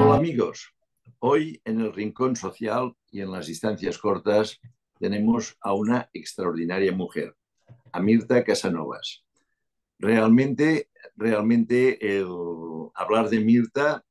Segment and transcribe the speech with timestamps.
[0.00, 0.72] Hola amigos,
[1.18, 4.60] hoy en el Rincón Social y en las distancias cortas
[5.00, 7.34] tenemos a una extraordinaria mujer,
[7.90, 9.24] a Mirta Casanovas.
[9.98, 11.98] Realmente, realmente
[12.94, 14.04] hablar de Mirta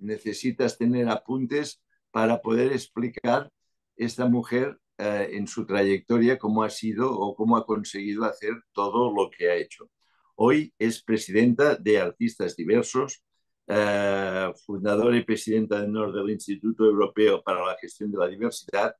[0.00, 1.80] necesitas tener apuntes
[2.10, 3.50] para poder explicar
[3.96, 9.14] esta mujer eh, en su trayectoria cómo ha sido o cómo ha conseguido hacer todo
[9.14, 9.88] lo que ha hecho.
[10.34, 13.22] Hoy es presidenta de Artistas Diversos,
[13.66, 18.94] eh, fundadora y presidenta de honor del Instituto Europeo para la Gestión de la Diversidad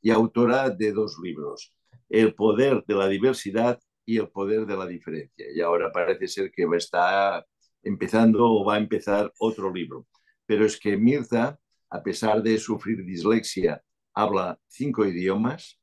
[0.00, 1.72] y autora de dos libros,
[2.08, 5.46] El poder de la diversidad y El poder de la diferencia.
[5.54, 7.44] Y ahora parece ser que está
[7.82, 10.06] empezando o va a empezar otro libro.
[10.46, 11.58] Pero es que Mirza,
[11.90, 13.82] a pesar de sufrir dislexia,
[14.14, 15.78] habla cinco idiomas,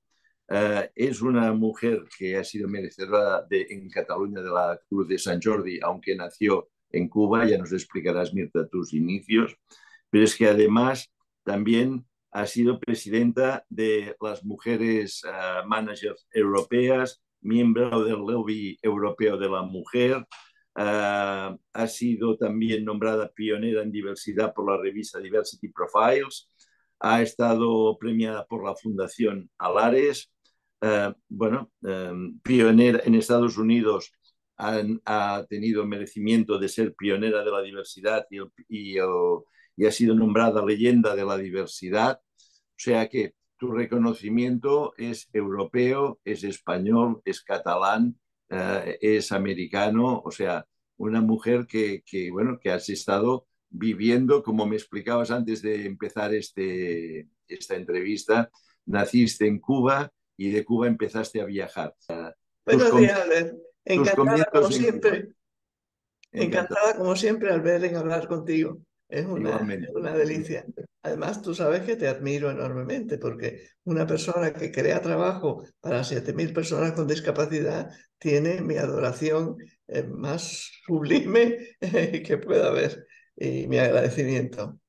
[0.48, 5.18] Uh, es una mujer que ha sido merecedora de, en Cataluña de la Cruz de
[5.18, 9.56] San Jordi, aunque nació en Cuba, ya nos explicarás, Mirta, tus inicios,
[10.10, 11.12] pero es que además
[11.44, 19.50] también ha sido presidenta de las mujeres uh, managers europeas, miembro del lobby europeo de
[19.50, 26.50] la mujer, uh, ha sido también nombrada pionera en diversidad por la revista Diversity Profiles,
[27.00, 30.32] ha estado premiada por la Fundación Alares,
[30.82, 34.12] uh, bueno, um, pionera en Estados Unidos
[34.58, 38.40] han, ha tenido merecimiento de ser pionera de la diversidad y,
[38.70, 42.20] y, y, ha sido nombrada leyenda de la diversidad.
[42.20, 50.32] O sea que tu reconocimiento es europeo, es español, es catalán, uh, es americano, o
[50.32, 50.66] sea,
[50.98, 56.34] una mujer que, que, bueno, que has estado viviendo, como me explicabas antes de empezar
[56.34, 58.50] este, esta entrevista,
[58.86, 61.96] naciste en Cuba y de Cuba empezaste a viajar.
[62.66, 63.65] Buenos días, Albert.
[63.86, 65.30] Encantada como siempre.
[66.32, 68.80] Encantada como siempre, Albert, en hablar contigo.
[69.08, 69.60] Es una,
[69.94, 70.66] una, delicia.
[71.04, 76.52] Además, tú sabes que te admiro enormemente porque una persona que crea trabajo para 7.000
[76.54, 79.58] personas con discapacidad tiene mi adoración
[79.88, 83.06] eh, más sublime que pueda haber
[83.36, 84.80] y mi agradecimiento.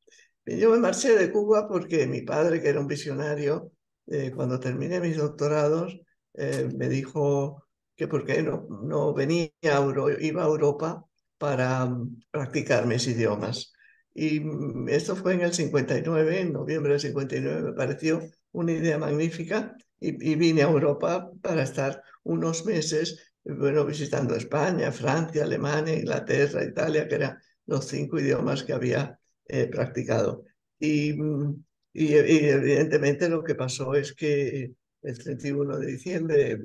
[0.46, 3.72] Yo me marché de Cuba porque mi padre, que era un visionario,
[4.06, 6.00] eh, cuando terminé mis doctorados,
[6.34, 7.65] eh, me dijo
[7.96, 11.04] que por qué no, no venía a Euro, iba a Europa
[11.38, 13.72] para um, practicar mis idiomas.
[14.14, 18.98] Y mm, esto fue en el 59, en noviembre del 59, me pareció una idea
[18.98, 25.94] magnífica y, y vine a Europa para estar unos meses, bueno, visitando España, Francia, Alemania,
[25.94, 30.44] Inglaterra, Italia, que eran los cinco idiomas que había eh, practicado.
[30.78, 36.58] Y, mm, y, y, evidentemente lo que pasó es que el 31 de diciembre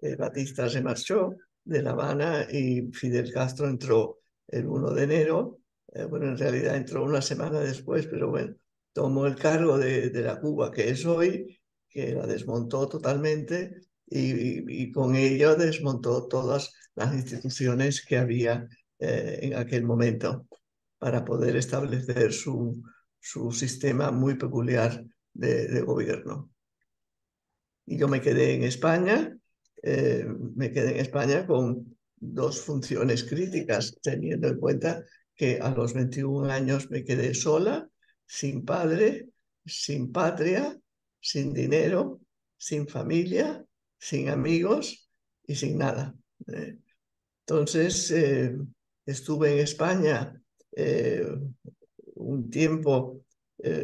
[0.00, 5.58] eh, Batista se marchó de La Habana y Fidel Castro entró el 1 de enero.
[5.92, 8.54] Eh, bueno, en realidad entró una semana después, pero bueno,
[8.92, 14.82] tomó el cargo de, de la Cuba que es hoy, que la desmontó totalmente y,
[14.82, 18.66] y, con ello desmontó todas las instituciones que había
[18.98, 20.46] eh, en aquel momento
[20.98, 22.82] para poder establecer su,
[23.20, 26.50] su sistema muy peculiar de, de, gobierno.
[27.86, 29.37] Y yo me quedé en España,
[29.82, 35.94] eh, me quedé en España con dos funciones críticas, teniendo en cuenta que a los
[35.94, 37.88] 21 años me quedé sola,
[38.26, 39.28] sin padre,
[39.64, 40.76] sin patria,
[41.20, 42.20] sin dinero,
[42.56, 43.64] sin familia,
[43.98, 45.08] sin amigos
[45.46, 46.14] y sin nada.
[46.48, 46.76] Eh,
[47.46, 48.56] entonces, eh,
[49.06, 50.34] estuve en España
[52.14, 53.24] un tiempo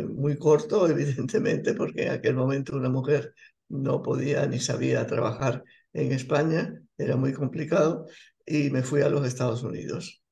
[0.08, 3.34] muy corto, evidentemente, porque en aquel momento una mujer
[3.68, 8.06] no podía ni sabía trabajar en España, era muy complicado,
[8.44, 10.22] y me fui a los Estados Unidos.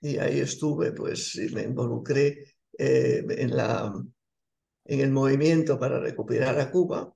[0.00, 2.44] Y ahí estuve, pues, y me involucré
[2.78, 3.92] eh, en, la,
[4.84, 7.12] en el movimiento para recuperar a Cuba.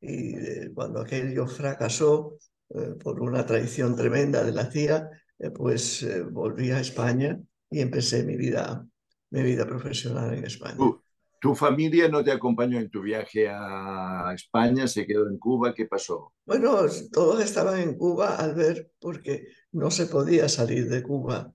[0.00, 2.38] Y eh, cuando aquello fracasó
[2.70, 5.10] eh, por una traición tremenda de la CIA,
[5.56, 7.36] pues volví a España
[7.68, 8.86] y empecé mi vida,
[9.30, 10.76] mi vida profesional en España.
[10.76, 11.02] ¿Tu,
[11.42, 14.86] ¿Tu, familia no te acompañó en tu viaje a España?
[14.86, 15.74] ¿Se quedó en Cuba?
[15.74, 16.32] ¿Qué pasó?
[16.46, 21.52] Bueno, todos estaban en Cuba al ver porque no se podía salir de Cuba.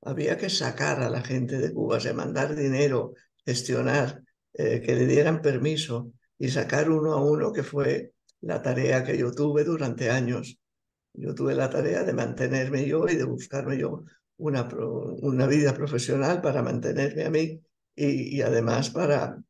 [0.00, 3.12] Había que sacar a la gente de Cuba, o sea, mandar dinero,
[3.44, 4.22] gestionar,
[4.54, 9.18] eh, que le dieran permiso y sacar uno a uno, que fue la tarea que
[9.18, 10.58] yo tuve durante años.
[11.12, 14.04] Yo tuve la tarea de mantenerme yo y de buscarme yo
[14.38, 14.66] una,
[15.20, 17.60] una vida profesional para mantenerme a mí
[17.98, 19.42] y, y además para,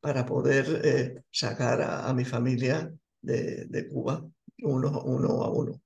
[0.00, 4.24] para poder eh, sacar a, a, mi familia de, de Cuba
[4.62, 5.82] uno, uno a uno.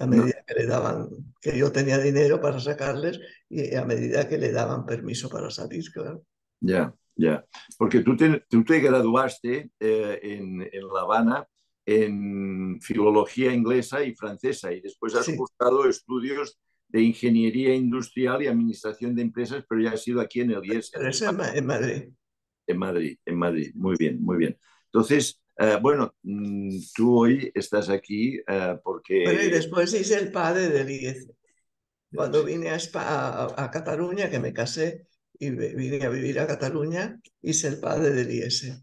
[0.00, 1.08] A medida que le daban,
[1.40, 3.18] que yo tenía dinero para sacarles
[3.48, 6.22] y a medida que le daban permiso para salir, claro.
[6.60, 7.44] Ya, ya.
[7.76, 11.48] Porque tú te, tú te graduaste eh, en, en, La Habana
[11.84, 16.58] en filología inglesa y francesa y después has cursado estudios
[16.88, 20.92] de ingeniería industrial y administración de empresas, pero ya has sido aquí en el IES.
[21.54, 22.08] En Madrid.
[22.66, 23.72] En Madrid, en Madrid.
[23.74, 24.58] Muy bien, muy bien.
[24.86, 29.24] Entonces, eh, bueno, mm, tú hoy estás aquí uh, porque...
[29.24, 31.30] Bueno, y después hice el padre del IES.
[32.14, 35.06] Cuando vine a, a, a, Cataluña, que me casé
[35.38, 38.82] y vine a vivir a Cataluña, hice el padre del IES.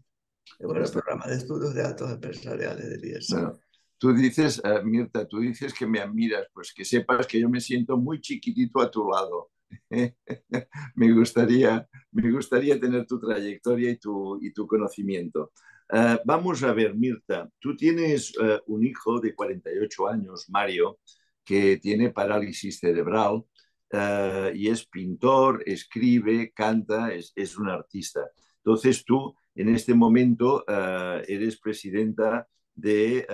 [0.60, 3.30] Bueno, el programa de estudios de datos empresariales del IES.
[3.30, 3.58] Bueno,
[3.98, 7.60] tú dices, uh, Mirta, tú dices que me admiras, pues que sepas que yo me
[7.60, 9.50] siento muy chiquitito a tu lado.
[10.94, 15.52] me, gustaría, me gustaría tener tu trayectoria y tu, y tu conocimiento.
[15.92, 20.98] Uh, vamos a ver, Mirta, tú tienes uh, un hijo de 48 años, Mario,
[21.44, 23.44] que tiene parálisis cerebral
[23.92, 28.28] uh, y es pintor, escribe, canta, es, es, un artista.
[28.58, 33.26] Entonces tú en este momento eres presidenta de,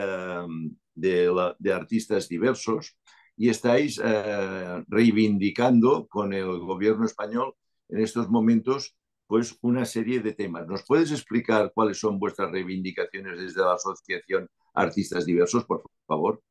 [0.95, 2.97] de, la, de, artistas diversos
[3.37, 4.01] y estáis
[4.89, 7.55] reivindicando con el gobierno español
[7.89, 8.97] en estos momentos
[9.33, 10.67] pues una serie de temas.
[10.67, 16.43] ¿Nos puedes explicar cuáles son vuestras reivindicaciones desde la Asociación Artistas Diversos, por favor?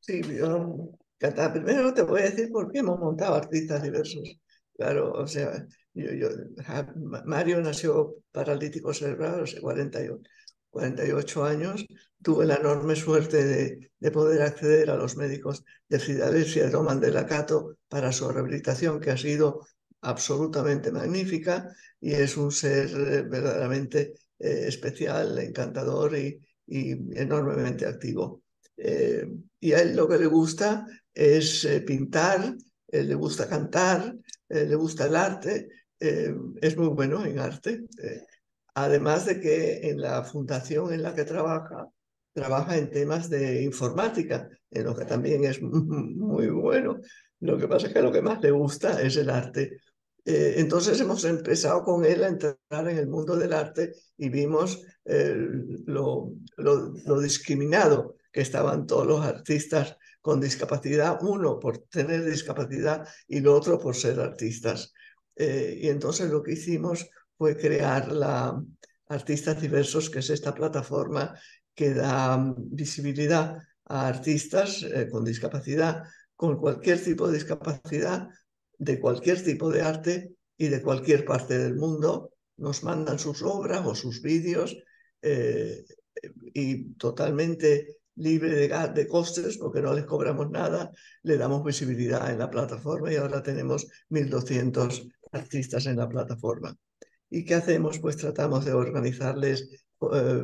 [0.00, 4.38] Sí, yo, primero te voy a decir por qué hemos montado Artistas Diversos.
[4.76, 6.28] Claro, o sea, yo,
[7.24, 10.20] Mario nació paralítico cerebral hace 48,
[10.72, 11.86] 48 años.
[12.20, 17.00] Tuve la enorme suerte de, de, poder acceder a los médicos de Filadelfia, de Roman
[17.00, 19.60] de la Cato, para su rehabilitación, que ha sido
[20.00, 21.68] absolutamente magnífica
[22.00, 28.42] y es un ser eh, verdaderamente eh, especial, encantador y, y enormemente activo.
[28.76, 29.26] Eh,
[29.60, 32.56] y a él lo que le gusta es eh, pintar,
[32.88, 34.16] eh, le gusta cantar,
[34.48, 37.84] le gusta el arte, es muy bueno en arte.
[38.74, 41.88] Además de que en la fundación en la que trabaja,
[42.32, 46.98] trabaja en temas de informática, en lo que también es muy bueno.
[47.40, 49.78] Lo que pasa es que lo que más le gusta es el arte
[50.24, 54.84] eh, entonces hemos empezado con él a entrar en el mundo del arte y vimos
[55.04, 55.34] eh,
[55.86, 56.32] lo,
[57.20, 63.78] discriminado que estaban todos los artistas con discapacidad, uno por tener discapacidad y lo otro
[63.78, 64.92] por ser artistas.
[65.34, 67.08] Eh, y entonces lo que hicimos
[67.42, 68.62] fue crear la
[69.08, 71.34] Artistas Diversos, que es esta plataforma
[71.74, 76.04] que da visibilidad a artistas con discapacidad,
[76.36, 78.28] con cualquier tipo de discapacidad,
[78.78, 82.30] de cualquier tipo de arte y de cualquier parte del mundo.
[82.58, 84.76] Nos mandan sus obras o sus vídeos
[85.20, 85.84] eh,
[86.54, 90.92] y totalmente libre de, de costes porque no les cobramos nada,
[91.24, 96.78] le damos visibilidad en la plataforma y ahora tenemos 1.200 artistas en la plataforma.
[97.34, 97.98] ¿Y qué hacemos?
[97.98, 99.70] Pues tratamos de organizarles
[100.12, 100.42] eh,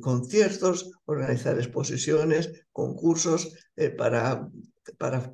[0.00, 4.48] conciertos, organizar exposiciones, concursos eh, para,
[4.98, 5.32] para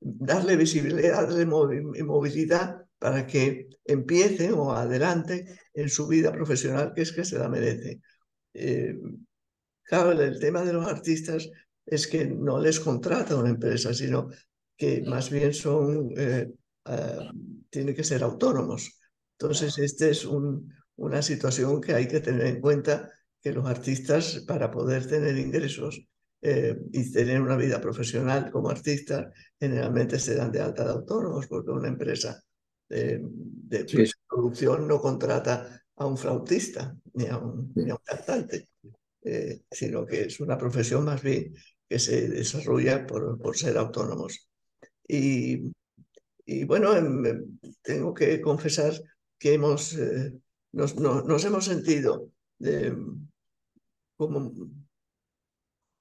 [0.00, 7.12] darle visibilidad, darle movilidad para que empiece o adelante en su vida profesional, que es
[7.12, 8.00] que se la merece.
[8.54, 8.98] Eh,
[9.84, 11.48] claro, el tema de los artistas
[11.86, 14.30] es que no les contrata una empresa, sino
[14.76, 16.50] que más bien son, eh,
[17.70, 18.97] tienen que ser autónomos.
[19.40, 24.44] Entonces, esta es un, una situación que hay que tener en cuenta, que los artistas,
[24.48, 26.08] para poder tener ingresos,
[26.40, 31.48] eh, y tener una vida profesional como artista, generalmente se dan de alta de autónomos
[31.48, 32.40] porque una empresa
[32.88, 38.68] de, de producción no contrata a un flautista ni a un, ni a un cantante,
[39.22, 41.54] eh, sino que es una profesión más bien
[41.88, 44.48] que se desarrolla por, por ser autónomos.
[45.08, 45.72] Y,
[46.44, 48.92] y bueno, em, em, tengo que confesar
[49.38, 50.38] que hemos, eh,
[50.72, 52.96] nos, no, nos, hemos sentido de,
[54.16, 54.52] como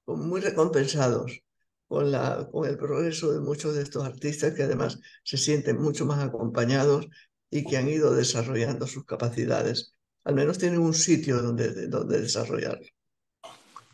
[0.07, 1.41] muy recompensados
[1.87, 6.05] con, la, con el progreso de muchos de estos artistas que además se sienten mucho
[6.05, 7.07] más acompañados
[7.49, 9.95] y que han ido desarrollando sus capacidades.
[10.23, 12.79] Al menos tienen un sitio donde, donde desarrollar.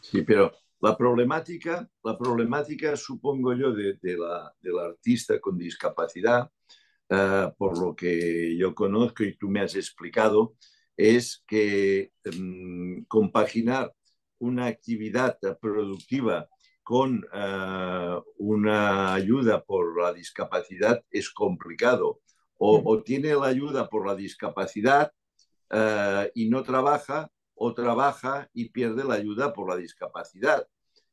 [0.01, 6.49] Sí, pero la problemática, la problemática supongo yo, de, de la, del artista con discapacidad,
[7.09, 10.55] uh, por lo que yo conozco y tú me has explicado,
[10.95, 13.93] es que um, compaginar
[14.39, 16.47] una actividad productiva
[16.83, 22.19] con uh, una ayuda por la discapacidad es complicado.
[22.57, 25.11] O, o tiene la ayuda por la discapacidad
[25.71, 30.65] uh, y no trabaja, o trabaja y pierde la ayuda por la discapacidad.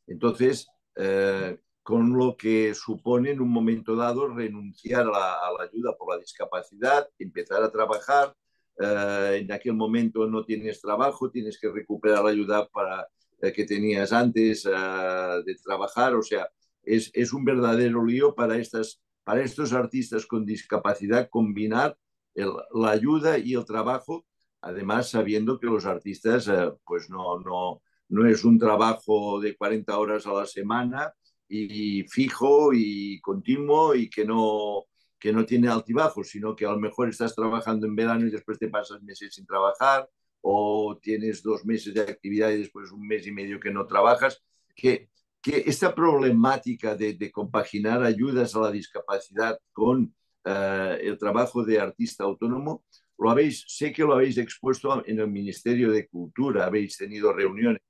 [0.07, 1.57] Entonces, uh,
[1.91, 7.09] con lo que supone en un momento dado renunciar a la, ayuda por la discapacidad,
[7.19, 8.33] empezar a trabajar,
[8.79, 13.09] eh, en aquel momento no tienes trabajo, tienes que recuperar la ayuda para,
[13.43, 16.49] eh, que tenías antes de trabajar, o sea,
[16.85, 21.97] es, es, un verdadero lío para, estas, para estos artistas con discapacidad combinar
[22.37, 24.25] la ayuda y el trabajo,
[24.61, 26.49] además sabiendo que los artistas
[26.85, 31.13] pues no, no, no es un trabajo de 40 horas a la semana
[31.53, 34.87] y fijo y continuo y que no,
[35.19, 38.59] que no tiene altibajos, sino que a lo mejor estás trabajando en verano y después
[38.59, 40.09] te pasas meses sin trabajar
[40.41, 44.43] o tienes dos meses de actividad y después un mes y medio que no trabajas,
[44.75, 45.11] que,
[45.43, 50.15] que esta problemática de, de compaginar ayudas a la discapacidad con
[50.45, 52.85] uh, el trabajo de artista autónomo,
[53.19, 57.83] lo habéis, sé que lo habéis expuesto en el Ministerio de Cultura, habéis tenido reuniones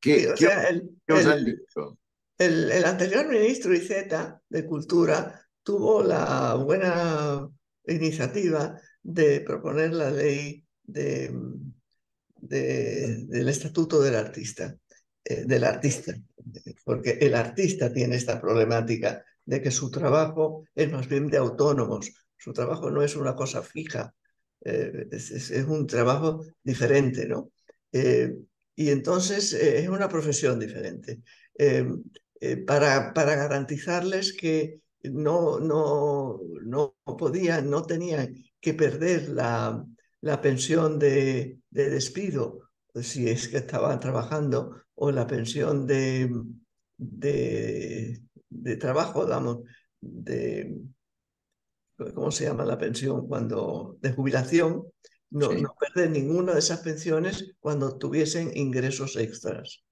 [0.00, 1.98] ¿Qué, os han dicho?
[2.38, 7.48] El, anterior ministro Iceta de Cultura tuvo la buena
[7.86, 11.34] iniciativa de proponer la ley de,
[12.34, 14.76] del estatuto del artista,
[15.24, 16.14] eh, del artista,
[16.84, 22.12] porque el artista tiene esta problemática de que su trabajo es más bien de autónomos,
[22.36, 24.14] su trabajo no es una cosa fija,
[24.62, 27.50] eh, es, un trabajo diferente, ¿no?
[27.92, 28.36] Eh,
[28.74, 31.22] y entonces es una profesión diferente.
[32.40, 39.84] Eh, para, para garantizarles que no, no, no podían, no tenían que perder la,
[40.20, 46.30] la pensión de, de, despido si es que estaban trabajando o la pensión de,
[46.96, 49.58] de, de trabajo, digamos,
[50.00, 50.78] de,
[52.14, 53.26] ¿cómo se llama la pensión?
[53.28, 54.84] Cuando, de jubilación,
[55.30, 59.84] no, no perder ninguna de esas pensiones cuando tuviesen ingresos extras.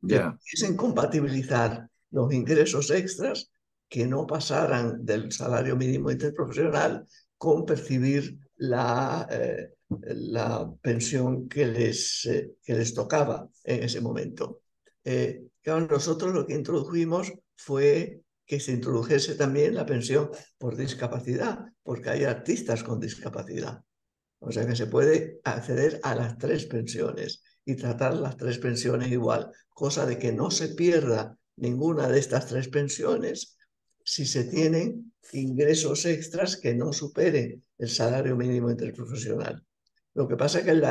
[0.00, 0.36] Ya.
[0.36, 3.50] Pudiesen compatibilizar los ingresos extras
[3.88, 12.26] que no pasaran del salario mínimo interprofesional con percibir la, eh, la pensión que les,
[12.26, 14.62] eh, que les tocaba en ese momento.
[15.04, 21.60] Eh, claro, nosotros lo que introdujimos fue que se introdujese también la pensión por discapacidad,
[21.82, 23.82] porque hay artistas con discapacidad.
[24.40, 29.12] O sea que se puede acceder a las tres pensiones y tratar las tres pensiones
[29.12, 33.58] igual, cosa de que no se pierda ninguna de estas tres pensiones
[34.02, 39.62] si se tienen ingresos extras que no superen el salario mínimo interprofesional.
[40.14, 40.82] Lo que pasa es que el,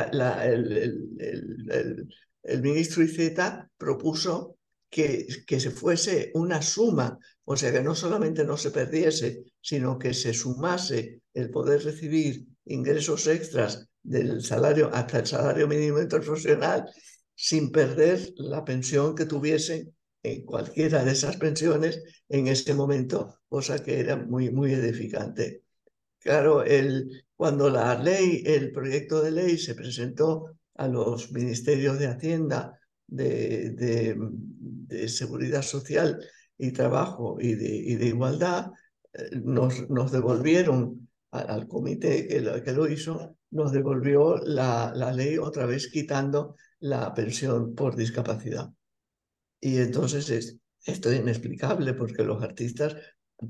[2.44, 4.56] el, ministro Iceta propuso
[4.88, 9.98] que, que se fuese una suma, o sea que no solamente no se perdiese, sino
[9.98, 16.86] que se sumase el poder recibir ingresos extras del salario hasta el salario mínimo interprofesional
[17.34, 23.82] sin perder la pensión que tuviesen en cualquiera de esas pensiones en ese momento, cosa
[23.82, 25.62] que era muy, muy edificante.
[26.18, 32.08] Claro, el, cuando la ley, el proyecto de ley se presentó a los ministerios de
[32.08, 36.18] Hacienda, de, de, Seguridad Social
[36.56, 38.72] y Trabajo y de, y de Igualdad,
[39.12, 45.12] eh, nos, nos devolvieron al, comité que lo, que lo, hizo, nos devolvió la, la
[45.12, 48.70] ley otra vez quitando la pensión por discapacidad.
[49.60, 52.96] Y entonces es, esto es inexplicable porque los artistas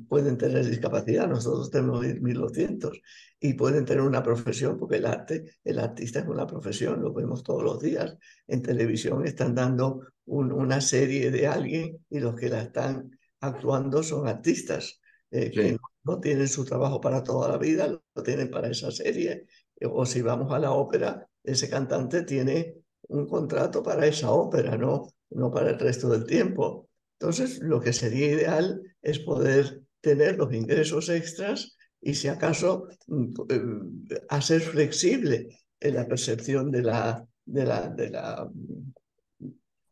[0.09, 3.01] pueden tener discapacidad, nosotros tenemos 1200
[3.41, 7.43] y pueden tener una profesión porque el arte, el artista es una profesión, lo vemos
[7.43, 8.17] todos los días.
[8.47, 14.29] En televisión están dando una serie de alguien y los que la están actuando son
[14.29, 15.01] artistas.
[15.31, 19.47] Eh, que no tienen su trabajo para toda la vida, lo tienen para esa serie.
[19.85, 22.75] O si vamos a la ópera, ese cantante tiene
[23.09, 26.89] un contrato para esa ópera, no, no para el resto del tiempo.
[27.19, 33.33] Entonces, lo que sería ideal es poder tener los ingresos extras y, si acaso, mm,
[33.49, 35.49] eh, hacer flexible
[35.81, 38.51] en la percepción de la, de la, de la,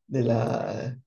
[0.07, 0.99] de la,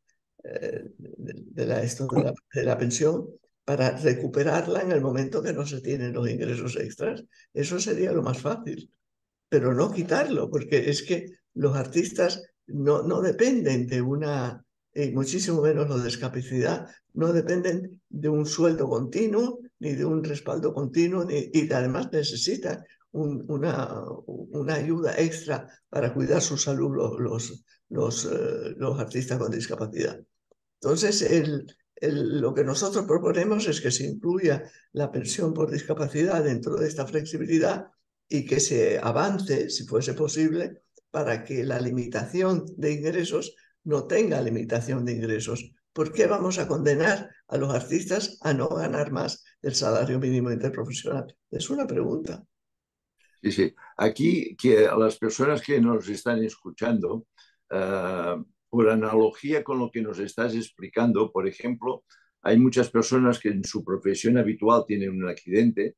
[0.43, 3.29] eh, de la pensión
[3.69, 7.23] para recuperarla en el momento que no se tienen los ingresos extras.
[7.53, 8.91] Eso sería lo más fácil,
[9.47, 15.61] pero no quitarlo, porque es que los artistas no, no dependen de una, y muchísimo
[15.61, 21.25] menos los de discapacidad, no dependen de un sueldo continuo, ni de un respaldo continuo,
[21.25, 28.25] ni, y además necesitan una, una ayuda extra para cuidar su salud los, los, los,
[28.25, 30.19] eh, los artistas con discapacidad.
[30.81, 31.67] Entonces, el,
[32.01, 34.63] lo que nosotros proponemos es que se incluya
[34.93, 37.87] la pensión por discapacidad dentro de esta flexibilidad
[38.27, 44.41] y que se avance, si fuese posible, para que la limitación de ingresos no tenga
[44.41, 45.71] limitación de ingresos.
[45.91, 50.51] ¿Por qué vamos a condenar a los artistas a no ganar más del salario mínimo
[50.51, 51.35] interprofesional?
[51.49, 52.43] Es una pregunta.
[53.41, 53.75] Sí, sí.
[53.97, 57.25] Aquí, que a las personas que nos están escuchando,
[57.69, 58.35] eh,
[58.69, 62.03] por analogía con lo que nos estás explicando, por ejemplo,
[62.41, 65.95] hay muchas personas que en su profesión habitual tienen un accidente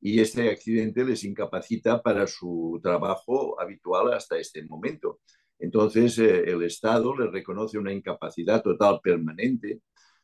[0.00, 5.20] y este accidente les incapacita para su trabajo habitual hasta este momento.
[5.58, 9.80] Entonces, eh, el Estado les reconoce una incapacidad total permanente,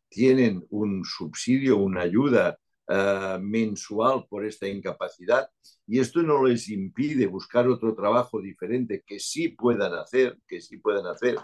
[0.09, 2.59] tienen un subsidio, una ayuda
[2.89, 5.49] uh, mensual por esta incapacidad
[5.87, 10.77] y esto no les impide buscar otro trabajo diferente que sí puedan hacer, que sí
[10.79, 11.37] puedan hacer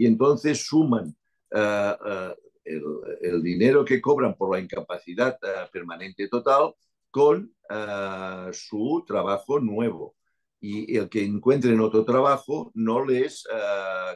[0.00, 1.14] y entonces suman
[1.52, 2.34] uh, uh,
[3.20, 5.38] el, dinero que cobran por la incapacidad
[5.70, 6.72] permanente total
[7.10, 7.54] con
[8.52, 10.14] su trabajo nuevo
[10.58, 13.44] y el que encuentren otro trabajo no les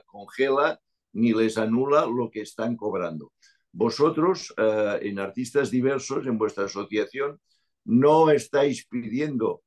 [0.07, 0.81] congela
[1.13, 3.33] ni les anula lo que están cobrando.
[3.73, 7.41] Vosotros, en Artistas Diversos, en vuestra asociación,
[7.85, 9.63] no estáis pidiendo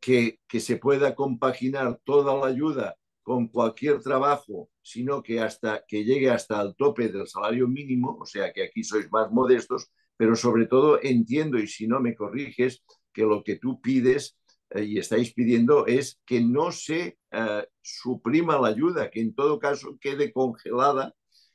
[0.00, 2.96] que, que, se pueda compaginar toda la ayuda
[3.30, 8.26] con cualquier trabajo, sino que hasta que llegue hasta el tope del salario mínimo, o
[8.26, 12.82] sea que aquí sois más modestos, pero sobre todo entiendo, y si no me corriges,
[13.12, 14.36] que lo que tú pides
[14.70, 19.60] eh, y estáis pidiendo es que no se eh, suprima la ayuda, que en todo
[19.60, 21.14] caso quede congelada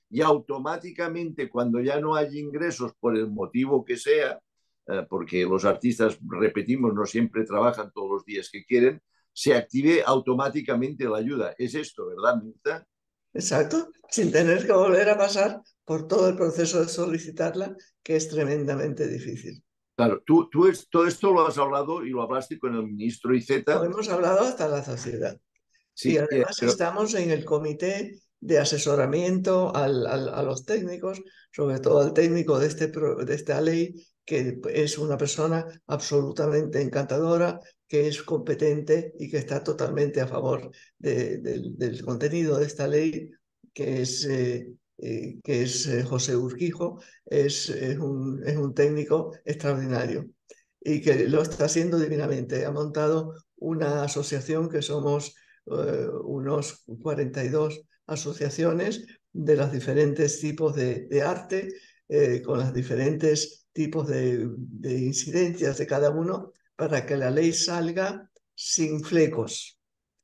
[0.10, 4.39] y automáticamente cuando ya no hay ingresos por el motivo que sea,
[4.88, 9.01] eh, porque los artistas, repetimos, no siempre trabajan todos los días que quieren,
[9.36, 11.54] se active automáticamente la ayuda.
[11.58, 12.88] Es esto, ¿verdad, Mirta?
[13.34, 18.30] Exacto, sin tener que volver a pasar por todo el proceso de solicitarla, que es
[18.30, 19.62] tremendamente difícil.
[19.98, 23.36] Claro, tú, tú es, todo esto lo has hablado y lo hablaste con el ministro
[23.36, 23.75] Iceta.
[23.75, 25.38] Lo hemos hablado hasta la sociedad.
[25.94, 26.72] Sí, y además eh, pero...
[26.72, 32.58] estamos en el comité de asesoramiento al, al, a los técnicos, sobre todo al técnico
[32.60, 39.30] de, este, de esta ley, que es una persona absolutamente encantadora, que es competente y
[39.30, 43.32] que está totalmente a favor de, de, del contenido de esta ley,
[43.74, 49.34] que es, eh, eh, que es eh, José Urquijo, es, es, un, es un técnico
[49.45, 50.30] extraordinario
[50.82, 52.65] y que lo está haciendo divinamente.
[52.65, 55.36] Ha montado una asociación que somos
[55.67, 61.69] unos 42 asociaciones de los diferentes tipos de, de arte,
[62.08, 67.54] eh, con los diferentes tipos de, de, incidencias de cada uno, para que la ley
[67.54, 69.80] salga sin flecos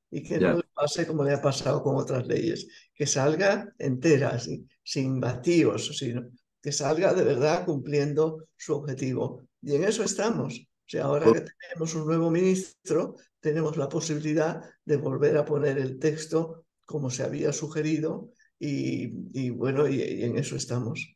[0.10, 0.52] y que yeah.
[0.52, 5.20] no le pase como le ha pasado con otras leyes, que salga entera, sin, sin
[5.20, 6.30] vacíos, sino
[6.62, 9.48] que salga de verdad cumpliendo su objetivo.
[9.62, 10.60] Y en eso estamos.
[10.60, 15.78] O sea, ahora que tenemos un nuevo ministro, tenemos la posibilidad de volver a poner
[15.78, 21.16] el texto como se había sugerido y, y bueno, y, y, en eso estamos.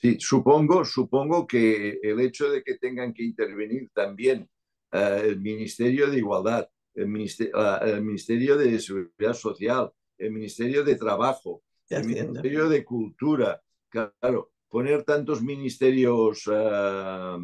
[0.00, 4.48] Sí, supongo, supongo que el hecho de que tengan que intervenir también
[4.94, 10.94] el Ministerio de Igualdad, el Ministerio, uh, el Ministerio, de Seguridad Social, el Ministerio de
[10.94, 17.38] Trabajo, de el Ministerio de Cultura, claro, poner tantos ministerios uh,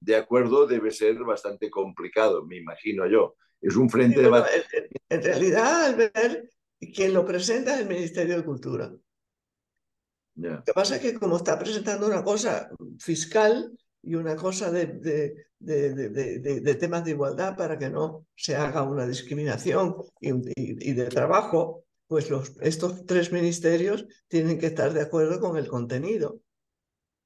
[0.00, 3.36] de acuerdo debe ser bastante complicado, me imagino yo.
[3.60, 4.28] Es un frente sí, de...
[4.28, 6.50] En, en realidad, al ver
[6.94, 8.92] quien lo presenta es el Ministerio de Cultura.
[10.36, 10.56] Yeah.
[10.56, 12.68] Lo que pasa es que como está presentando una cosa
[12.98, 13.72] fiscal
[14.06, 18.82] y una cosa de, de, de, de temas de igualdad para que no se haga
[18.82, 24.92] una discriminación y, y, y de trabajo, pues los, estos tres ministerios tienen que estar
[24.92, 26.40] de acuerdo con el contenido.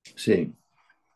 [0.03, 0.55] Sí,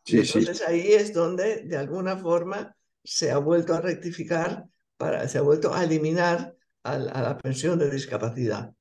[0.05, 0.63] sí, entonces sí.
[0.67, 4.65] ahí es donde de alguna forma se ha vuelto a rectificar,
[4.97, 8.73] para, se ha vuelto a eliminar a, a la pensión de discapacidad.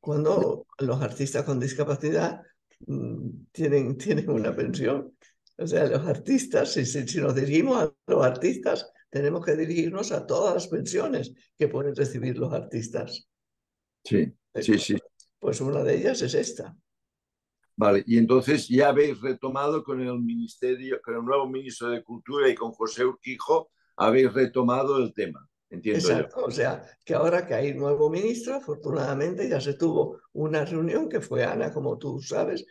[0.00, 2.42] Cuando los artistas con discapacidad
[2.86, 5.14] mmm, tienen, tienen una pensión.
[5.60, 10.10] O sea, los artistas, si, si, si nos dirigimos a los artistas, tenemos que dirigirnos
[10.10, 13.28] a todas las pensiones que pueden recibir los artistas.
[14.02, 14.96] Sí, sí, sí.
[15.38, 16.74] Pues una de ellas es esta.
[17.76, 22.48] Vale, y entonces ya habéis retomado con el ministerio, con el nuevo ministro de Cultura
[22.48, 25.46] y con José Urquijo, habéis retomado el tema.
[25.70, 26.46] Entiendo Exacto, yo.
[26.46, 31.20] o sea, que ahora que hay nuevo ministro, afortunadamente ya se tuvo una reunión que
[31.20, 32.66] fue Ana, como tú sabes,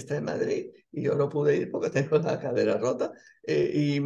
[0.00, 3.12] está en Madrid, y yo no pude ir porque tengo la cadera rota,
[3.46, 3.96] eh, y,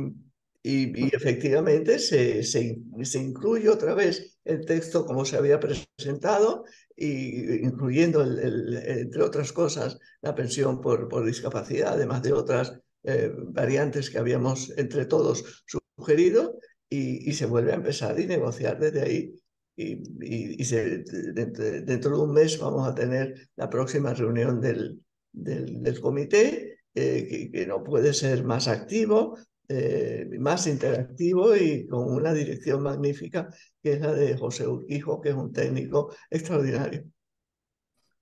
[0.67, 6.65] y, y, efectivamente se, se, se, incluye otra vez el texto como se había presentado,
[6.97, 12.81] y incluyendo, el, el, entre otras cosas, la pensión por, por discapacidad, además de otras
[13.03, 18.79] eh, variantes que habíamos entre todos sugerido, y, y, se vuelve a empezar y negociar
[18.79, 19.35] desde ahí.
[19.77, 20.99] Y, y, y se,
[21.33, 25.03] dentro, dentro, de un mes vamos a tener la próxima reunión del,
[25.35, 29.37] del, del comité, eh, que, que, no puede ser más activo,
[29.69, 33.49] eh, más interactivo y con una dirección magnífica,
[33.83, 37.05] que es la de José Urquijo, que es un técnico extraordinario.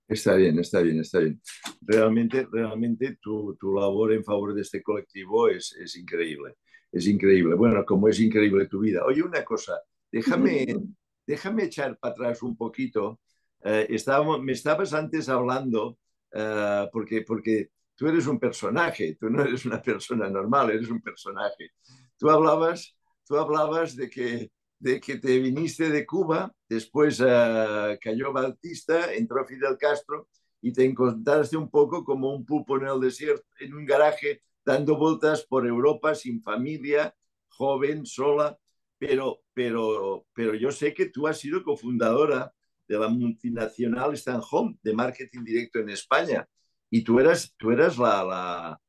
[0.07, 1.41] Está bien, está bien, está bien.
[1.81, 6.55] Realmente, realmente tu, tu labor en favor de este colectivo es, es increíble.
[6.91, 7.55] Es increíble.
[7.55, 9.03] Bueno, como es increíble tu vida.
[9.05, 9.79] Oye, una cosa,
[10.11, 10.65] déjame,
[11.27, 13.19] déjame echar para atrás un poquito.
[13.63, 15.97] Eh, estábamos, me estabas antes hablando,
[16.33, 21.01] uh, porque, porque tú eres un personaje, tú no eres una persona normal, eres un
[21.01, 21.71] personaje.
[22.17, 28.33] Tú hablabas, tú hablabas de que, de que te viniste de Cuba, después uh, cayó
[28.33, 30.27] Batista, entró Fidel Castro
[30.61, 34.97] y te encontraste un poco como un pupo en el desierto, en un garaje, dando
[34.97, 37.13] vueltas por Europa sin familia,
[37.49, 38.57] joven, sola,
[38.97, 42.53] pero, pero, pero yo sé que tú has sido cofundadora
[42.87, 46.47] de la multinacional Stan Home de marketing directo en España
[46.89, 48.79] y tú eras, tú eras la, la,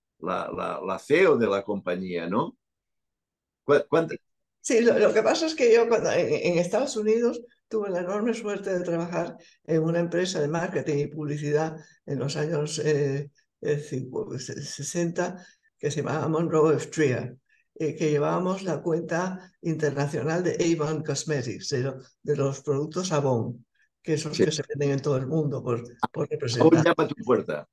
[0.55, 2.57] la, la CEO de la compañía, ¿no?
[4.61, 8.77] Sí, lo, que pasa es que yo cuando, en, Estados Unidos tuve la enorme suerte
[8.79, 11.77] de trabajar en una empresa de marketing y publicidad
[12.07, 12.81] en los años
[13.61, 15.35] 60 eh,
[15.79, 16.87] que se llamaba Monroe F.
[16.87, 17.37] Trier,
[17.75, 23.67] eh, que llevábamos la cuenta internacional de Avon Cosmetics, de, los productos Avon,
[24.05, 26.85] que son los que se venden en todo el mundo por, por representar.
[26.85, 27.67] llama tu puerta.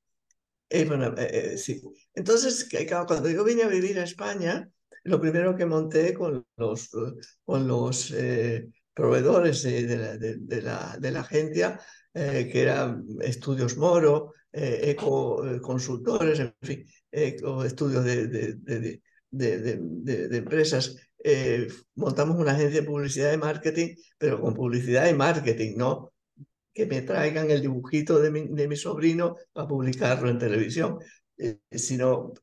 [0.70, 1.82] Eh, bueno, eh, sí.
[2.15, 2.70] Entonces,
[3.06, 4.70] cuando yo vine a vivir a España,
[5.04, 6.89] lo primero que monté con los,
[7.44, 8.13] con los
[8.94, 11.82] proveedores de, la, de, la, de, la, agencia,
[12.13, 18.28] que eran Estudios Moro, Eco Consultores, en fin, Eco Estudios de,
[19.32, 20.96] de, empresas,
[21.96, 26.11] montamos una agencia de publicidad y marketing, pero con publicidad y marketing, no
[26.74, 31.00] que me traigan el dibujito de mi, de mi sobrino para publicarlo en televisión,
[31.38, 32.34] eh, sino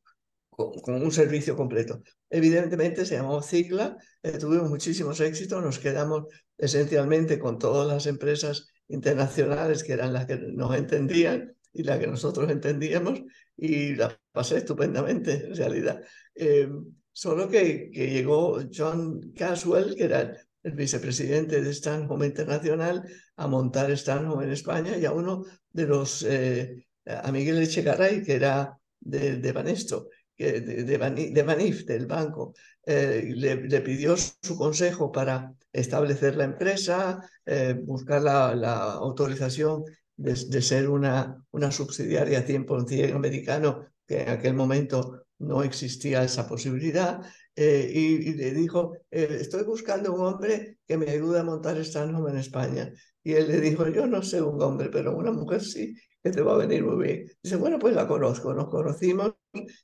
[0.49, 2.01] con, un servicio completo.
[2.29, 6.25] Evidentemente se llamó Cicla, eh, tuvimos muchísimos éxitos, nos quedamos
[6.57, 12.07] esencialmente con todas las empresas internacionales que eran las que nos entendían y las que
[12.07, 13.21] nosotros entendíamos
[13.55, 16.01] y la pasé estupendamente en realidad.
[16.35, 16.69] Eh,
[17.11, 23.03] solo que, que, llegó John Caswell, que era el vicepresidente de Stanhope Internacional,
[23.37, 28.35] a montar Stanhope en España y a uno de los, eh, a Miguel Echegaray, que
[28.35, 32.53] era de, de Banesto, de, de, de, Banif, del banco,
[32.85, 39.83] eh, le, pidió su consejo para establecer la empresa, eh, buscar la, autorización
[40.15, 47.21] de, ser una, una subsidiaria 100% americano, que en aquel momento no existía esa posibilidad,
[47.61, 52.31] eh, y, le dijo, eh, estoy buscando un hombre que me ayude a montar Stanhome
[52.31, 52.93] en España.
[53.21, 56.41] Y él le dijo, yo no sé un hombre, pero una mujer sí, que te
[56.41, 57.25] va a venir muy bien.
[57.43, 59.33] Dice, bueno, pues la conozco, nos conocimos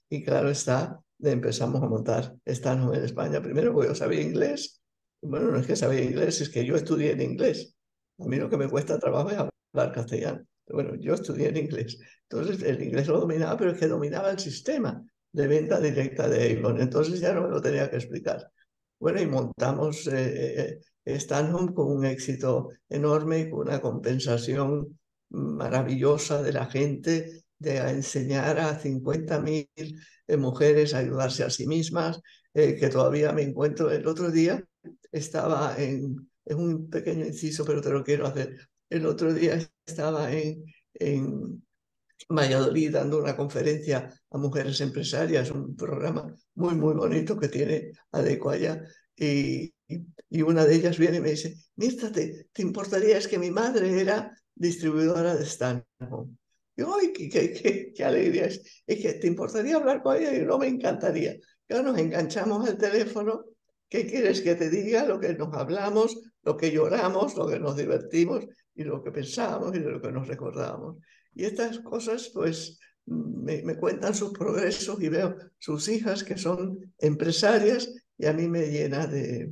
[0.10, 3.42] y claro está, empezamos a montar Stanhome en España.
[3.42, 4.82] Primero porque yo sabía inglés.
[5.22, 7.76] Bueno, no es que sabía inglés, es que yo estudié en inglés.
[8.20, 10.46] A mí lo que me cuesta trabajo es hablar castellano.
[10.68, 12.00] Bueno, yo estudié en inglés.
[12.30, 15.04] Entonces el inglés lo dominaba, pero es que dominaba el sistema
[15.36, 16.80] de venta directa de Avon.
[16.80, 18.50] Entonces ya no me lo tenía que explicar.
[19.00, 21.28] Bueno, y montamos eh, eh
[21.76, 24.98] con un éxito enorme y con una compensación
[25.30, 29.68] maravillosa de la gente de enseñar a 50.000
[30.28, 32.22] eh, mujeres a ayudarse a sí mismas,
[32.54, 33.92] eh, que todavía me encuentro.
[33.92, 34.64] El otro día
[35.12, 38.58] estaba en, en, un pequeño inciso, pero te lo quiero hacer.
[38.90, 40.64] El otro día estaba en
[42.30, 48.84] Valladolid dando una conferencia a mujeres empresarias, un programa muy, muy bonito que tiene Adecuaya.
[49.16, 49.74] Y,
[50.30, 53.18] y, una de ellas viene y me dice, Mirta, ¿te, importaría?
[53.18, 56.32] Es que mi madre era distribuidora de Stanhope.
[56.78, 58.48] Y ¡ay, qué, qué, qué, alegría!
[58.48, 61.38] Es, es que te importaría hablar con ella y no me encantaría.
[61.70, 63.46] Ya nos enganchamos al teléfono.
[63.88, 65.06] ¿Qué quieres que te diga?
[65.06, 69.74] Lo que nos hablamos, lo que lloramos, lo que nos divertimos y lo que pensamos
[69.76, 70.98] y lo que nos recordamos.
[71.36, 77.94] Y estas cosas, pues, me, cuentan sus progresos y veo sus hijas que son empresarias
[78.18, 79.52] y a mí me llena de,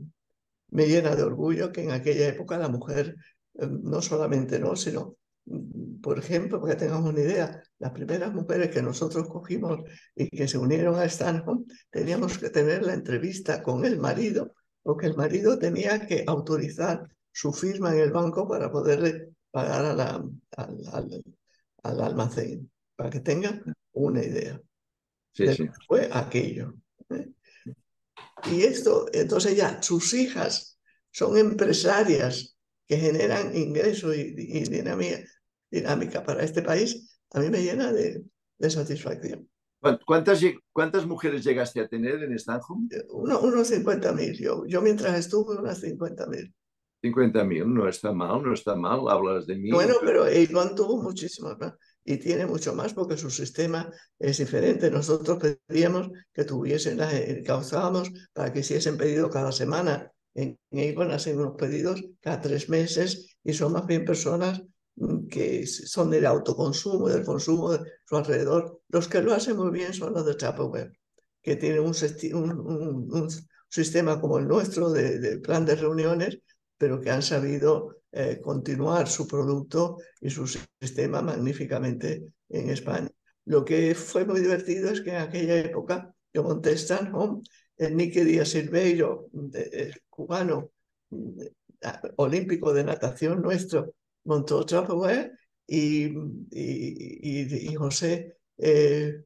[0.70, 3.16] me llena de orgullo que en aquella época la mujer
[3.56, 8.34] eh, no solamente no, sino, mm, por ejemplo, para que tengamos una idea, las primeras
[8.34, 9.82] mujeres que nosotros cogimos
[10.16, 15.08] y que se unieron a Stanhope, teníamos que tener la entrevista con el marido, porque
[15.08, 20.26] el marido tenía que autorizar su firma en el banco para poderle pagar a la,
[21.84, 24.60] al almacén, para que tengan una idea.
[25.34, 25.70] Sí, sí.
[25.88, 26.74] Fue aquello.
[27.10, 27.30] ¿eh?
[28.52, 30.80] Y esto, entonces ya, sus hijas
[31.12, 35.24] son empresarias que generan ingresos y, dinámica,
[35.72, 38.24] dinámica, para este país, a mí me llena de,
[38.58, 39.50] de satisfacción.
[40.06, 40.42] ¿Cuántas,
[40.72, 43.06] ¿Cuántas mujeres llegaste a tener en Stanhope?
[43.10, 44.40] Uno, unos 50.000.
[44.40, 46.54] Yo, yo mientras estuve, unas 50.000.
[47.04, 49.72] 50.000, no está mal, no está mal, hablas de mí.
[49.72, 51.74] Bueno, pero Avon tuvo muchísimos más
[52.06, 54.90] y tiene mucho más porque su sistema es diferente.
[54.90, 55.38] Nosotros
[55.68, 60.12] pedíamos que tuviesen, eh, causábamos para que hiciesen pedido cada semana.
[60.34, 64.62] En Avon hacen unos pedidos cada tres meses y son más bien personas
[64.96, 68.80] mm, que son del autoconsumo, del consumo de su alrededor.
[68.88, 70.94] Los que lo hacen muy bien son los de Web,
[71.42, 71.94] que tienen un,
[72.34, 73.30] un,
[73.70, 76.38] sistema como el nuestro de, de plan de reuniones
[76.78, 83.10] pero que han sabido eh, continuar su producto y su sistema magníficamente en España.
[83.46, 87.42] Lo que fue muy divertido es que en aquella época yo monté Stanhome,
[87.78, 89.30] el Nicky Díaz Silveiro,
[90.10, 90.72] cubano,
[92.18, 93.94] olímpico de natación nuestro,
[94.26, 95.32] montó Tupperware
[95.68, 96.14] y,
[96.52, 99.24] y, José eh,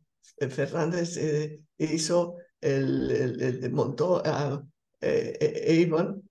[0.50, 4.64] Fernández eh, hizo el, el, montó a
[5.02, 6.27] Avon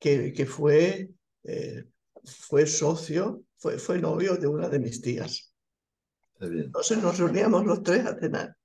[0.00, 1.10] que, fue,
[1.44, 1.84] eh,
[2.24, 5.54] fue socio, fue, fue novio de una de mis tías.
[6.40, 8.56] Entonces nos reuníamos los tres a cenar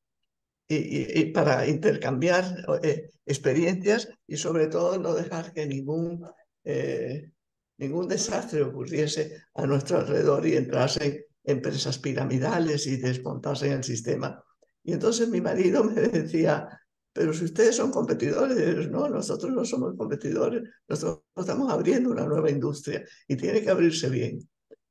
[0.68, 2.46] y, y, para intercambiar
[2.82, 6.26] eh, experiencias y sobre todo no dejar que ningún,
[6.64, 7.32] eh,
[7.78, 14.44] ningún desastre ocurriese a nuestro alrededor y entrasen empresas piramidales y desmontasen el sistema.
[14.84, 16.68] Y entonces mi marido me decía,
[17.16, 22.52] pero si ustedes son competidores, no, nosotros no somos competidores, nosotros estamos abriendo una nueva
[22.52, 24.46] industria y tiene que abrirse bien.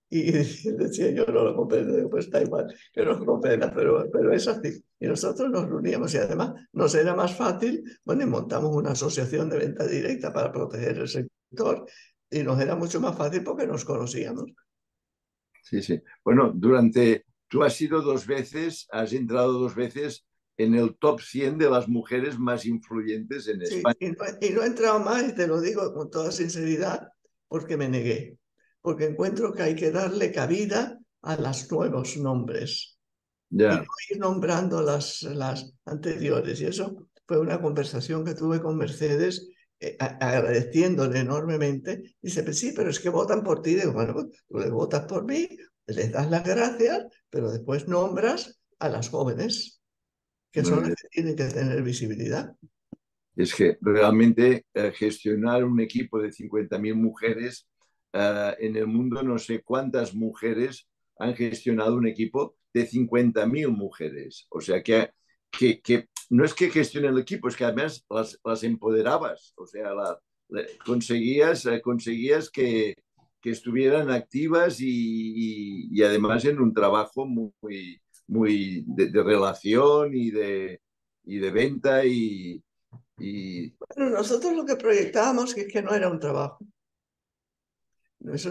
[0.09, 0.33] Y
[0.73, 4.83] decía yo, no lo comprendo, pues está igual, que no comprenda, pero, pero es así.
[4.99, 9.51] Y nosotros nos reuníamos y además nos era más fácil, bueno, y montamos una asociación
[9.51, 11.85] de venta directa para proteger el sector
[12.31, 14.51] y nos era mucho más fácil porque nos conocíamos.
[15.63, 16.01] Sí, sí.
[16.25, 20.25] Bueno, durante, tú has sido dos veces, has entrado dos veces
[20.57, 23.97] en el top 100 de las mujeres más influyentes en España.
[24.01, 27.09] Y no, y no, he entrado más, y te lo digo con toda sinceridad,
[27.49, 28.39] porque me negué,
[28.81, 32.99] porque encuentro que hay que darle cabida a los nuevos nombres.
[33.51, 36.61] Y ir nombrando las, las anteriores.
[36.61, 42.17] Y eso fue una conversación que tuve con Mercedes, eh, agradeciéndole enormemente.
[42.21, 43.75] Dice, pues sí, pero es que votan por ti.
[43.75, 45.49] Digo, bueno, pues, tú les votas por mí,
[45.87, 49.74] les das las gracias, pero después nombras a las jóvenes
[50.55, 52.55] que son las que tienen que tener visibilidad.
[53.35, 57.67] Es que realmente eh, gestionar un equipo de 50.000 mujeres
[58.13, 60.87] eh, en el mundo, no sé cuántas mujeres
[61.19, 64.47] han gestionado un equipo de 50.000 mujeres.
[64.49, 65.11] O sea que,
[65.51, 69.55] que, que, no es que gestionen el equipo, es que además las, las empoderabas.
[69.57, 70.21] O sea, la,
[70.87, 72.95] conseguías, eh, conseguías que,
[73.41, 80.31] que estuvieran activas y, y, y, además en un trabajo muy, muy de, relación y
[80.31, 80.81] de,
[81.25, 82.63] y de venta y,
[83.19, 83.71] y...
[83.95, 86.65] Bueno, nosotros lo que proyectábamos es que no era un trabajo.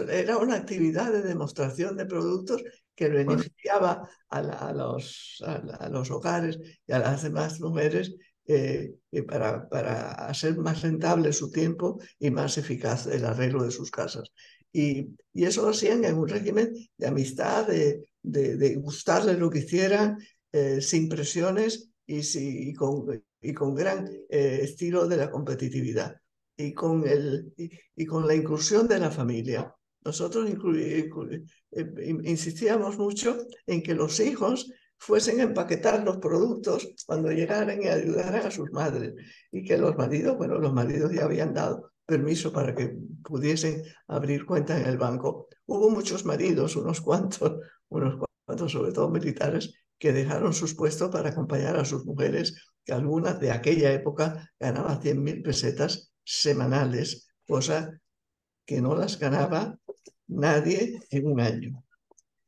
[0.08, 2.62] Era una actividad de demostración de productos
[2.94, 8.14] que beneficiaba a, los, a, los hogares y a las demás mujeres
[8.46, 8.94] eh,
[9.26, 14.30] para, para hacer más rentable su tiempo y más eficaz el arreglo de sus casas.
[14.74, 20.18] Y, eso lo hacían en un régimen de amistad, de, de, gustarle lo que hicieran,
[20.52, 26.16] eh, sin presiones y, con, gran eh, estilo de la competitividad
[26.56, 29.74] y con, el, y, con la inclusión de la familia.
[30.04, 31.10] Nosotros eh,
[32.24, 38.46] insistíamos mucho en que los hijos fuesen a empaquetar los productos cuando llegaran y ayudaran
[38.46, 39.14] a sus madres
[39.50, 44.44] y que los maridos, bueno, los maridos ya habían dado permiso para que pudiesen abrir
[44.44, 45.48] cuenta en el banco.
[45.66, 51.30] Hubo muchos maridos, unos cuantos, unos cuantos, sobre todo militares, que dejaron sus puestos para
[51.30, 58.00] acompañar a sus mujeres, que algunas de aquella época ganaban 100.000 pesetas semanales, cosa
[58.66, 59.78] que no las ganaba
[60.26, 61.84] nadie en un año.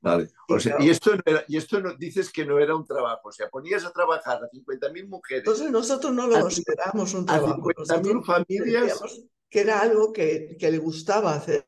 [0.00, 0.28] Vale.
[0.48, 3.28] O sea, y, esto no era, y esto no, dices que no era un trabajo,
[3.28, 5.42] o sea, ponías a trabajar a 50.000 mujeres.
[5.44, 7.70] Entonces nosotros no lo consideramos un trabajo.
[7.70, 9.00] A 50.000 familias.
[9.48, 11.66] Que era algo que, que le gustaba hacer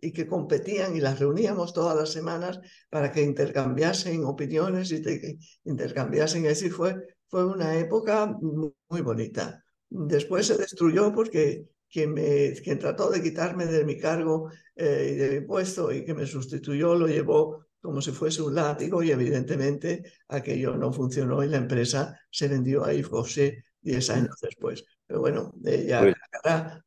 [0.00, 5.38] y que competían y las reuníamos todas las semanas para que intercambiasen opiniones y te,
[5.64, 6.46] intercambiasen.
[6.46, 9.64] Así fue, fue una época muy, bonita.
[9.88, 15.16] Después se destruyó porque quien, me, quien trató de quitarme de mi cargo eh, y
[15.16, 19.12] de mi puesto y que me sustituyó lo llevó como si fuese un látigo y
[19.12, 24.84] evidentemente aquello no funcionó y la empresa se vendió a Yves 10 años después.
[25.06, 26.14] Pero bueno, ella pues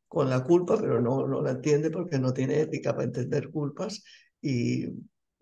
[0.08, 4.04] con la culpa, pero no, no la entiende porque no tiene ética para entender culpas
[4.40, 4.86] y,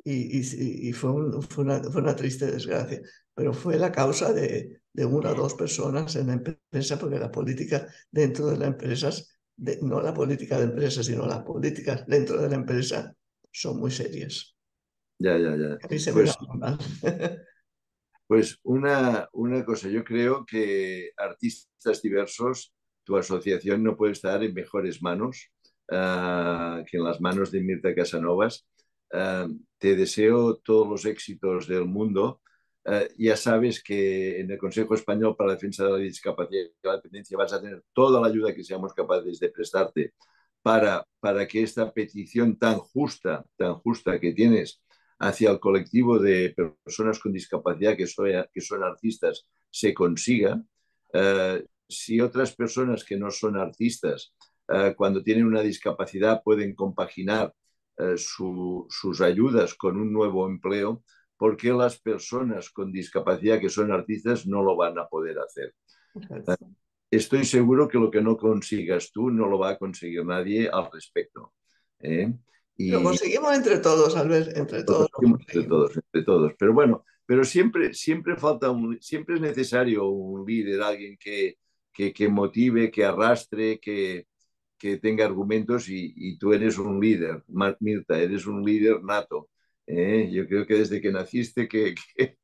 [0.04, 1.10] y, fue,
[1.48, 3.00] fue, una, triste desgracia,
[3.34, 7.30] pero fue la causa de, de una o dos personas en la empresa, porque la
[7.30, 9.10] política dentro de la empresa,
[9.82, 13.12] no la política de empresa, sino las políticas dentro de la empresa
[13.50, 14.54] son muy serias.
[15.18, 15.78] Ya, ya, ya.
[15.82, 16.34] A mí se pues,
[18.30, 24.54] pues una, una cosa, yo creo que artistas diversos, tu asociación no puede estar en
[24.54, 25.50] mejores manos
[25.88, 28.68] uh, que en las manos de Mirta Casanovas.
[29.12, 32.40] Uh, te deseo todos los éxitos del mundo.
[32.84, 36.86] Uh, ya sabes que en el Consejo Español para la Defensa de la Discapacidad y
[36.86, 40.14] la Dependencia vas a tener toda la ayuda que seamos capaces de prestarte
[40.62, 44.80] para, para que esta petición tan justa, tan justa que tienes
[45.20, 46.54] hacia el colectivo de
[46.84, 48.06] personas con discapacidad que,
[48.52, 50.62] que son artistas se consiga.
[51.12, 54.34] Uh, si otras personas que no son artistas,
[54.68, 57.54] uh, cuando tienen una discapacidad, pueden compaginar
[58.16, 61.04] su, sus ayudas con un nuevo empleo,
[61.36, 65.74] ¿por qué las personas con discapacidad que son artistas no lo van a poder hacer?
[67.10, 70.88] estoy seguro que lo que no consigas tú no lo va a conseguir nadie al
[70.92, 71.52] respecto.
[71.98, 72.32] ¿eh?
[72.78, 75.08] Lo conseguimos entre todos, Albert, entre todos.
[75.22, 76.52] Entre todos, entre todos.
[76.58, 81.58] Pero bueno, pero siempre, siempre falta un, siempre es necesario un líder, alguien que,
[81.92, 84.26] que, que motive, que arrastre, que,
[84.78, 87.44] que tenga argumentos y, y, tú eres un líder,
[87.80, 89.50] Mirta, eres un líder nato.
[89.86, 90.30] ¿eh?
[90.32, 92.38] Yo creo que desde que naciste que, que,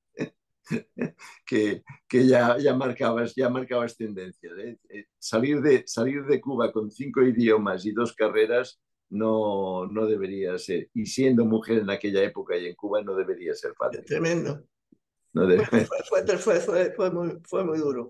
[2.08, 4.50] que, ya, ya, marcabas, ya marcabas tendencia.
[4.58, 4.78] ¿eh?
[4.90, 8.80] eh salir, de, salir de Cuba con cinco idiomas y dos carreras
[9.16, 10.90] no, no debería ser.
[10.94, 14.04] Y siendo mujer en aquella época y en Cuba no debería ser fácil.
[14.04, 14.64] Tremendo.
[15.32, 18.08] fue, fue, fue, fue, muy, fue muy duro.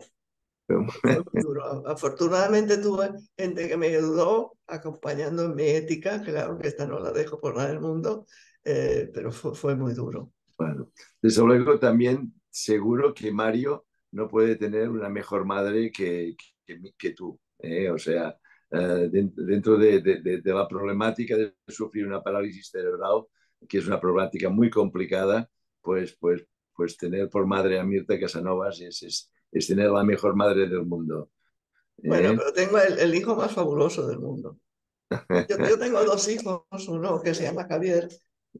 [0.68, 1.86] Muy duro.
[1.86, 7.12] Afortunadamente tuve gente que me ayudó acompañando en mi ética, claro que esta no la
[7.12, 8.26] dejo por nada del mundo,
[8.64, 10.32] eh, pero fue, fue muy duro.
[10.58, 10.90] Bueno,
[11.22, 17.10] desde luego también seguro que Mario no puede tener una mejor madre que, que, que
[17.10, 17.38] tú.
[17.58, 17.90] ¿eh?
[17.90, 18.36] O sea,
[18.70, 23.24] eh, dentro de, de, de, la problemática de sufrir una parálisis cerebral,
[23.68, 25.48] que es una problemática muy complicada,
[25.80, 30.34] pues, pues, pues tener por madre a Mirta Casanovas es, es, es tener la mejor
[30.34, 31.30] madre del mundo.
[31.98, 32.34] Bueno, ¿Eh?
[32.36, 34.58] pero tengo el, el, hijo más fabuloso del mundo.
[35.48, 38.08] Yo, yo, tengo dos hijos, uno que se llama Javier,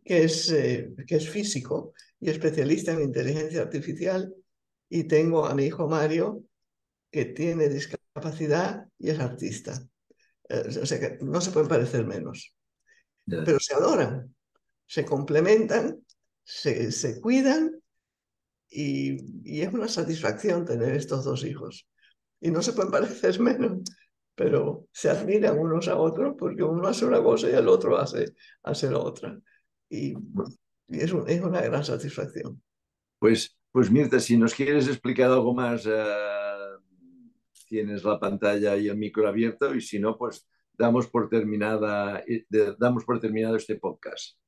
[0.05, 4.33] que es, eh, que es físico y especialista en inteligencia artificial,
[4.88, 6.45] y tengo a mi hijo Mario,
[7.11, 9.87] que tiene discapacidad y es artista.
[10.49, 12.55] Eh, o sea que no se pueden parecer menos.
[13.27, 14.35] Pero se adoran,
[14.87, 16.01] se complementan,
[16.45, 17.73] se, se cuidan
[18.69, 21.89] y, y, es una satisfacción tener estos dos hijos.
[22.41, 23.81] Y no se pueden parecer menos,
[24.37, 28.35] pero se admiran unos a otros porque uno hace una cosa y el otro hace,
[28.63, 29.37] hace la otra.
[29.89, 30.13] Y,
[30.89, 32.63] y es, un, es, una gran satisfacción.
[33.19, 35.85] Pues, pues Mirta, si nos quieres explicar algo más...
[35.85, 36.36] Uh
[37.67, 42.23] tienes la pantalla y el micro abierto y si no, pues damos por, terminada,
[42.79, 44.39] damos por terminado este podcast.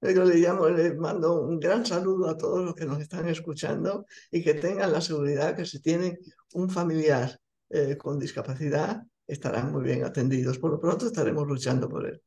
[0.00, 4.04] Yo le llamo, le mando un gran saludo a todos los que nos están escuchando
[4.30, 6.18] y que tengan la seguridad que si tienen
[6.52, 7.38] un familiar
[7.70, 10.58] eh, con discapacidad estarán muy bien atendidos.
[10.58, 12.20] Por lo pronto estaremos luchando por él.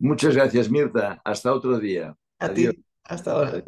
[0.00, 1.20] Muchas gracias, Mirta.
[1.24, 2.16] Hasta otro día.
[2.38, 2.68] A ti.
[3.04, 3.62] Hasta ahora.